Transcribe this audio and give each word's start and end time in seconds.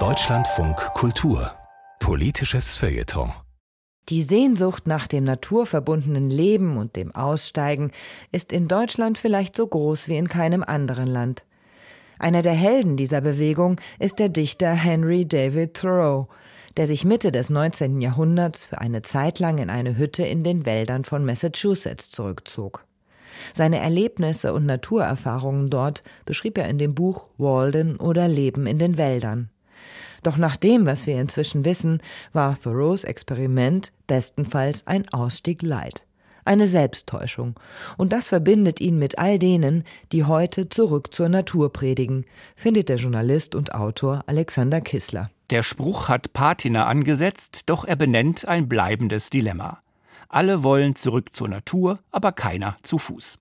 Deutschlandfunk 0.00 0.76
Kultur 0.94 1.52
Politisches 2.00 2.74
Feuilleton 2.74 3.32
die 4.08 4.22
Sehnsucht 4.22 4.88
nach 4.88 5.06
dem 5.06 5.22
naturverbundenen 5.22 6.28
Leben 6.28 6.76
und 6.76 6.96
dem 6.96 7.14
Aussteigen 7.14 7.92
ist 8.32 8.52
in 8.52 8.66
Deutschland 8.66 9.16
vielleicht 9.16 9.54
so 9.54 9.68
groß 9.68 10.08
wie 10.08 10.16
in 10.16 10.26
keinem 10.26 10.64
anderen 10.64 11.06
Land. 11.06 11.44
Einer 12.18 12.42
der 12.42 12.54
Helden 12.54 12.96
dieser 12.96 13.20
Bewegung 13.20 13.80
ist 14.00 14.18
der 14.18 14.28
Dichter 14.28 14.72
Henry 14.72 15.24
David 15.24 15.74
Thoreau, 15.74 16.26
der 16.76 16.88
sich 16.88 17.04
Mitte 17.04 17.30
des 17.30 17.48
19. 17.48 18.00
Jahrhunderts 18.00 18.64
für 18.64 18.80
eine 18.80 19.02
Zeit 19.02 19.38
lang 19.38 19.58
in 19.58 19.70
eine 19.70 19.96
Hütte 19.96 20.24
in 20.24 20.42
den 20.42 20.66
Wäldern 20.66 21.04
von 21.04 21.24
Massachusetts 21.24 22.10
zurückzog. 22.10 22.84
Seine 23.52 23.80
Erlebnisse 23.80 24.52
und 24.52 24.66
Naturerfahrungen 24.66 25.70
dort 25.70 26.02
beschrieb 26.24 26.58
er 26.58 26.68
in 26.68 26.78
dem 26.78 26.94
Buch 26.94 27.28
Walden 27.38 27.96
oder 27.96 28.28
Leben 28.28 28.66
in 28.66 28.78
den 28.78 28.96
Wäldern. 28.96 29.50
Doch 30.22 30.38
nach 30.38 30.56
dem, 30.56 30.86
was 30.86 31.06
wir 31.06 31.20
inzwischen 31.20 31.64
wissen, 31.64 32.00
war 32.32 32.58
Thoreaus 32.60 33.04
Experiment 33.04 33.92
bestenfalls 34.06 34.86
ein 34.86 35.08
Ausstieg 35.10 35.62
Leid. 35.62 36.06
Eine 36.46 36.66
Selbsttäuschung. 36.66 37.54
Und 37.96 38.12
das 38.12 38.28
verbindet 38.28 38.80
ihn 38.80 38.98
mit 38.98 39.18
all 39.18 39.38
denen, 39.38 39.84
die 40.12 40.24
heute 40.24 40.68
zurück 40.68 41.14
zur 41.14 41.28
Natur 41.28 41.72
predigen, 41.72 42.26
findet 42.54 42.88
der 42.88 42.96
Journalist 42.96 43.54
und 43.54 43.74
Autor 43.74 44.24
Alexander 44.26 44.80
Kissler. 44.80 45.30
Der 45.50 45.62
Spruch 45.62 46.08
hat 46.08 46.32
Patina 46.32 46.86
angesetzt, 46.86 47.62
doch 47.66 47.84
er 47.84 47.96
benennt 47.96 48.46
ein 48.48 48.68
bleibendes 48.68 49.30
Dilemma. 49.30 49.83
Alle 50.28 50.62
wollen 50.62 50.96
zurück 50.96 51.34
zur 51.34 51.48
Natur, 51.48 52.00
aber 52.10 52.32
keiner 52.32 52.76
zu 52.82 52.98
Fuß. 52.98 53.38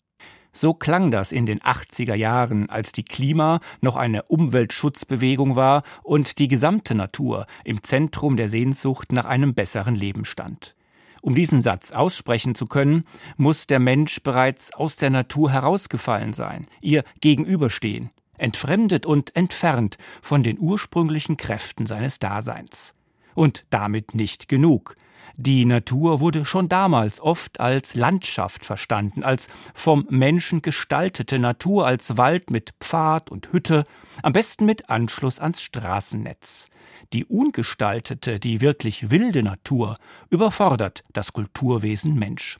So 0.55 0.76
klang 0.76 1.09
das 1.09 1.32
in 1.32 1.48
den 1.48 1.59
80er 1.59 2.14
Jahren, 2.14 2.70
als 2.70 2.92
die 2.92 3.04
Klima 3.04 3.59
noch 3.82 3.96
eine 3.96 4.23
Umweltschutzbewegung 4.23 5.56
war 5.56 5.82
und 6.04 6.38
die 6.38 6.48
gesamte 6.48 6.94
Natur 6.94 7.48
im 7.66 7.82
Zentrum 7.82 8.38
der 8.38 8.48
Sehnsucht 8.48 9.12
nach 9.12 9.25
einem 9.25 9.56
besseren 9.56 9.95
Leben 9.95 10.25
stand. 10.25 10.75
Um 11.23 11.34
diesen 11.34 11.62
Satz 11.62 11.92
aussprechen 11.92 12.53
zu 12.53 12.66
können, 12.66 13.06
muss 13.38 13.66
der 13.66 13.80
Mensch 13.80 14.22
bereits 14.22 14.75
aus 14.75 14.97
der 14.97 15.09
Natur 15.09 15.52
herausgefallen 15.52 16.34
sein, 16.34 16.68
ihr 16.81 17.03
gegenüberstehen, 17.22 18.09
entfremdet 18.38 19.06
und 19.06 19.36
entfernt 19.36 19.97
von 20.22 20.44
den 20.44 20.59
ursprünglichen 20.59 21.38
Kräften 21.38 21.86
seines 21.88 22.20
Daseins. 22.20 22.94
Und 23.36 23.66
damit 23.72 24.14
nicht 24.14 24.47
genug. 24.47 24.97
Die 25.36 25.66
Natur 25.66 26.20
wurde 26.20 26.45
schon 26.45 26.70
damals 26.70 27.20
oft 27.20 27.59
als 27.59 27.95
Landschaft 27.95 28.66
verstanden, 28.66 29.23
als 29.23 29.50
vom 29.73 30.06
Menschen 30.09 30.62
gestaltete 30.62 31.40
Natur, 31.40 31.88
als 31.88 32.17
Wald 32.17 32.52
mit 32.52 32.73
Pfad 32.80 33.31
und 33.31 33.52
Hütte, 33.52 33.86
am 34.22 34.34
besten 34.34 34.66
mit 34.66 34.92
Anschluss 34.92 35.40
ans 35.40 35.64
Straßennetz. 35.64 36.67
Die 37.14 37.25
ungestaltete, 37.25 38.40
die 38.40 38.62
wirklich 38.62 39.09
wilde 39.09 39.42
Natur 39.42 39.98
überfordert 40.30 41.03
das 41.14 41.34
Kulturwesen 41.34 42.14
Mensch. 42.14 42.59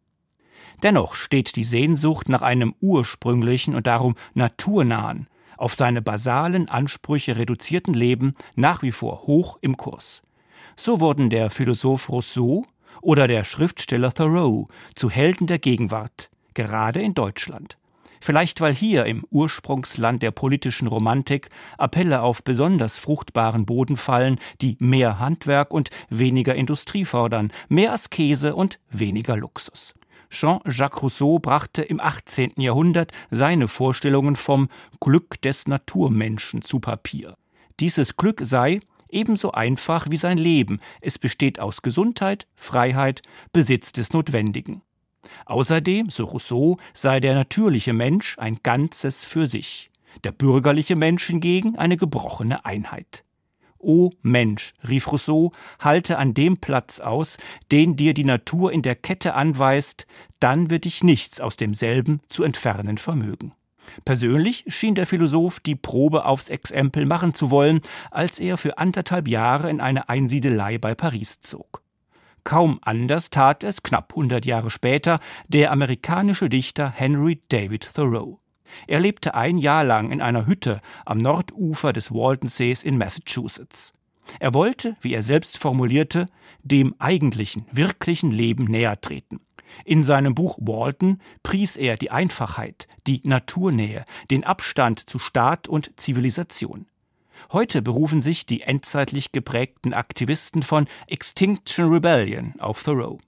Dennoch 0.82 1.14
steht 1.14 1.56
die 1.56 1.66
Sehnsucht 1.66 2.28
nach 2.28 2.42
einem 2.42 2.74
ursprünglichen 2.82 3.76
und 3.76 3.86
darum 3.86 4.16
naturnahen, 4.34 5.28
auf 5.58 5.76
seine 5.76 6.02
basalen 6.02 6.70
Ansprüche 6.70 7.38
reduzierten 7.38 7.94
Leben 7.94 8.34
nach 8.56 8.82
wie 8.82 8.92
vor 8.92 9.28
hoch 9.28 9.60
im 9.62 9.78
Kurs. 9.78 10.24
So 10.76 11.00
wurden 11.00 11.30
der 11.30 11.50
Philosoph 11.50 12.10
Rousseau 12.10 12.66
oder 13.02 13.28
der 13.28 13.44
Schriftsteller 13.44 14.14
Thoreau 14.14 14.68
zu 14.96 15.10
Helden 15.10 15.48
der 15.48 15.60
Gegenwart, 15.60 16.30
gerade 16.54 17.02
in 17.02 17.14
Deutschland. 17.14 17.78
Vielleicht 18.22 18.62
weil 18.62 18.74
hier 18.74 19.06
im 19.06 19.26
Ursprungsland 19.32 20.24
der 20.24 20.32
politischen 20.32 20.88
Romantik 20.88 21.50
Appelle 21.78 22.22
auf 22.22 22.42
besonders 22.42 22.98
fruchtbaren 22.98 23.66
Boden 23.66 23.98
fallen, 23.98 24.40
die 24.62 24.78
mehr 24.80 25.20
Handwerk 25.20 25.74
und 25.74 25.90
weniger 26.10 26.56
Industrie 26.56 27.04
fordern, 27.04 27.52
mehr 27.68 27.92
Askese 27.92 28.56
und 28.56 28.80
weniger 28.90 29.36
Luxus. 29.36 29.94
Jean-Jacques 30.30 31.04
Rousseau 31.04 31.40
brachte 31.40 31.82
im 31.82 32.00
18. 32.00 32.54
Jahrhundert 32.56 33.12
seine 33.30 33.68
Vorstellungen 33.68 34.38
vom 34.38 34.70
Glück 35.02 35.42
des 35.42 35.68
Naturmenschen 35.68 36.62
zu 36.62 36.80
Papier. 36.80 37.36
Dieses 37.82 38.16
Glück 38.16 38.40
sei, 38.44 38.80
ebenso 39.14 39.52
einfach 39.52 40.10
wie 40.10 40.18
sein 40.18 40.38
Leben. 40.38 40.80
Es 41.02 41.18
besteht 41.20 41.60
aus 41.60 41.82
Gesundheit, 41.82 42.48
Freiheit, 42.56 43.22
Besitz 43.52 43.92
des 43.92 44.14
Notwendigen. 44.14 44.82
Außerdem, 45.46 46.10
so 46.10 46.26
Rousseau, 46.26 46.78
sei 46.94 47.20
der 47.20 47.36
natürliche 47.36 47.94
Mensch 47.94 48.38
ein 48.40 48.60
Ganzes 48.64 49.24
für 49.24 49.48
sich, 49.48 49.90
der 50.24 50.32
bürgerliche 50.32 50.96
Mensch 50.96 51.26
hingegen 51.26 51.78
eine 51.78 51.98
gebrochene 51.98 52.66
Einheit. 52.66 53.24
O 53.80 54.12
Mensch, 54.22 54.74
rief 54.88 55.12
Rousseau, 55.12 55.52
halte 55.80 56.18
an 56.18 56.34
dem 56.34 56.58
Platz 56.58 57.00
aus, 57.00 57.38
den 57.72 57.98
dir 57.98 58.14
die 58.14 58.24
Natur 58.24 58.72
in 58.72 58.82
der 58.82 58.96
Kette 58.96 59.34
anweist, 59.34 60.08
dann 60.40 60.70
wird 60.70 60.86
dich 60.86 61.04
nichts 61.04 61.42
aus 61.42 61.58
demselben 61.58 62.22
zu 62.30 62.44
entfernen 62.44 62.98
vermögen. 62.98 63.54
Persönlich 64.06 64.66
schien 64.68 64.96
der 64.96 65.06
Philosoph 65.06 65.60
die 65.60 65.76
Probe 65.76 66.26
aufs 66.26 66.50
Exempel 66.50 67.06
machen 67.06 67.34
zu 67.34 67.52
wollen, 67.52 67.82
als 68.12 68.40
er 68.40 68.58
für 68.58 68.78
anderthalb 68.78 69.28
Jahre 69.28 69.70
in 69.70 69.82
eine 69.82 70.10
Einsiedelei 70.10 70.78
bei 70.78 70.96
Paris 70.96 71.40
zog. 71.40 71.82
Kaum 72.44 72.80
anders 72.82 73.30
tat 73.30 73.64
es 73.64 73.84
knapp 73.84 74.14
hundert 74.16 74.46
Jahre 74.46 74.70
später 74.70 75.20
der 75.48 75.72
amerikanische 75.72 76.50
Dichter 76.50 76.90
Henry 76.90 77.42
David 77.50 77.90
Thoreau. 77.94 78.40
Er 78.88 79.00
lebte 79.00 79.34
ein 79.36 79.58
Jahr 79.58 79.84
lang 79.84 80.12
in 80.12 80.22
einer 80.22 80.46
Hütte 80.46 80.82
am 81.06 81.20
Nordufer 81.20 81.94
des 81.94 82.12
Waldensees 82.12 82.84
in 82.84 82.98
Massachusetts. 82.98 83.94
Er 84.40 84.54
wollte, 84.54 84.96
wie 85.02 85.14
er 85.14 85.24
selbst 85.24 85.58
formulierte, 85.58 86.26
dem 86.64 86.96
eigentlichen, 87.00 87.66
wirklichen 87.72 88.32
Leben 88.32 88.66
näher 88.66 89.00
treten. 89.00 89.42
In 89.86 90.04
seinem 90.04 90.36
Buch 90.36 90.58
Walton 90.62 91.20
pries 91.44 91.76
er 91.76 91.98
die 91.98 92.12
Einfachheit, 92.12 92.88
die 93.08 93.22
Naturnähe, 93.24 94.06
den 94.32 94.44
Abstand 94.44 95.10
zu 95.10 95.20
Staat 95.20 95.68
und 95.68 95.92
Zivilisation. 96.00 96.86
Heute 97.52 97.82
berufen 97.82 98.22
sich 98.22 98.46
die 98.46 98.62
endzeitlich 98.62 99.32
geprägten 99.32 99.94
Aktivisten 99.94 100.64
von 100.64 100.88
Extinction 101.08 101.92
Rebellion 101.92 102.54
auf 102.60 102.84
Thoreau. 102.84 103.20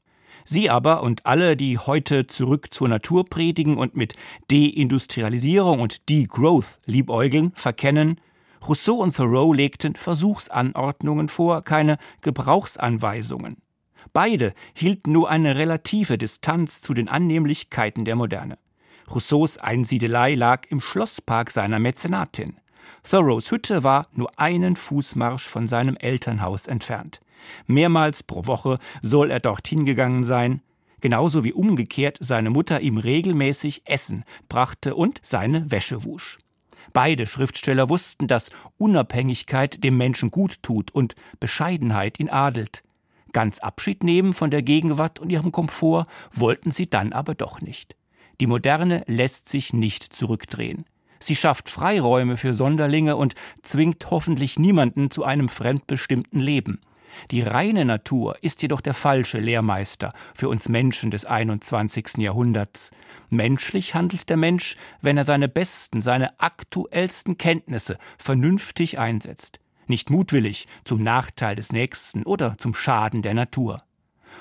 Sie 0.45 0.69
aber 0.69 1.01
und 1.01 1.25
alle, 1.25 1.57
die 1.57 1.79
heute 1.79 2.27
zurück 2.27 2.73
zur 2.73 2.87
Natur 2.87 3.25
predigen 3.25 3.77
und 3.77 3.95
mit 3.95 4.13
Deindustrialisierung 4.51 5.79
und 5.79 6.07
Degrowth 6.09 6.79
liebäugeln, 6.85 7.51
verkennen, 7.55 8.21
Rousseau 8.67 8.95
und 8.95 9.15
Thoreau 9.15 9.53
legten 9.53 9.95
Versuchsanordnungen 9.95 11.27
vor, 11.27 11.63
keine 11.63 11.97
Gebrauchsanweisungen. 12.21 13.57
Beide 14.15 14.53
hielten 14.73 15.11
nur 15.11 15.29
eine 15.29 15.57
relative 15.57 16.17
Distanz 16.17 16.79
zu 16.79 16.93
den 16.93 17.09
Annehmlichkeiten 17.09 18.05
der 18.05 18.15
Moderne. 18.15 18.57
Rousseaus 19.13 19.57
Einsiedelei 19.57 20.35
lag 20.35 20.67
im 20.69 20.79
Schlosspark 20.79 21.51
seiner 21.51 21.79
Mäzenatin. 21.79 22.55
Thoreaus 23.03 23.51
Hütte 23.51 23.83
war 23.83 24.07
nur 24.13 24.29
einen 24.39 24.77
Fußmarsch 24.77 25.45
von 25.49 25.67
seinem 25.67 25.97
Elternhaus 25.97 26.65
entfernt. 26.65 27.19
Mehrmals 27.67 28.23
pro 28.23 28.45
Woche 28.45 28.79
soll 29.01 29.31
er 29.31 29.41
dorthin 29.41 29.85
gegangen 29.85 30.23
sein, 30.23 30.61
genauso 31.01 31.43
wie 31.43 31.51
umgekehrt 31.51 32.17
seine 32.21 32.51
Mutter 32.51 32.79
ihm 32.79 32.97
regelmäßig 32.97 33.81
Essen 33.83 34.23
brachte 34.47 34.95
und 34.95 35.19
seine 35.23 35.69
Wäsche 35.71 36.05
wusch. 36.05 36.37
Beide 36.93 37.27
Schriftsteller 37.27 37.89
wussten, 37.89 38.27
dass 38.27 38.49
Unabhängigkeit 38.77 39.83
dem 39.83 39.97
Menschen 39.97 40.31
gut 40.31 40.63
tut 40.63 40.89
und 40.91 41.15
Bescheidenheit 41.41 42.17
ihn 42.17 42.29
adelt. 42.29 42.84
Ganz 43.35 43.59
Abschied 43.59 44.01
nehmen 44.01 44.33
von 44.33 44.49
der 44.49 44.61
Gegenwart 44.61 45.19
und 45.19 45.29
ihrem 45.29 45.51
Komfort 45.51 46.05
wollten 46.31 46.71
sie 46.71 46.89
dann 46.89 47.11
aber 47.11 47.35
doch 47.35 47.59
nicht. 47.59 47.97
Die 48.39 48.47
Moderne 48.47 49.03
lässt 49.07 49.49
sich 49.49 49.73
nicht 49.73 50.03
zurückdrehen. 50.03 50.85
Sie 51.19 51.35
schafft 51.35 51.67
Freiräume 51.67 52.37
für 52.37 52.53
Sonderlinge 52.53 53.17
und 53.17 53.35
zwingt 53.61 54.09
hoffentlich 54.09 54.57
niemanden 54.57 55.11
zu 55.11 55.25
einem 55.25 55.49
fremdbestimmten 55.49 56.39
Leben. 56.39 56.79
Die 57.29 57.41
reine 57.41 57.83
Natur 57.83 58.37
ist 58.41 58.61
jedoch 58.61 58.79
der 58.79 58.93
falsche 58.93 59.41
Lehrmeister 59.41 60.13
für 60.33 60.47
uns 60.47 60.69
Menschen 60.69 61.11
des 61.11 61.25
21. 61.25 62.19
Jahrhunderts. 62.19 62.91
Menschlich 63.29 63.95
handelt 63.95 64.29
der 64.29 64.37
Mensch, 64.37 64.77
wenn 65.01 65.17
er 65.17 65.25
seine 65.25 65.49
besten, 65.49 65.99
seine 65.99 66.39
aktuellsten 66.39 67.37
Kenntnisse 67.37 67.97
vernünftig 68.17 68.97
einsetzt 68.97 69.59
nicht 69.89 70.09
mutwillig 70.09 70.67
zum 70.83 71.03
Nachteil 71.03 71.55
des 71.55 71.71
Nächsten 71.71 72.23
oder 72.23 72.57
zum 72.57 72.73
Schaden 72.73 73.21
der 73.21 73.33
Natur. 73.33 73.83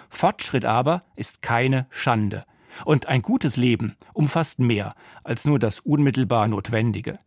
Fortschritt 0.09 0.65
aber 0.65 1.01
ist 1.17 1.43
keine 1.43 1.87
Schande, 1.91 2.45
und 2.85 3.07
ein 3.07 3.23
gutes 3.23 3.57
Leben 3.57 3.97
umfasst 4.13 4.59
mehr 4.59 4.95
als 5.23 5.45
nur 5.45 5.59
das 5.59 5.81
unmittelbar 5.81 6.49
Notwendige. 6.49 7.19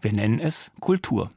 Wir 0.00 0.12
nennen 0.12 0.40
es 0.40 0.70
Kultur. 0.80 1.30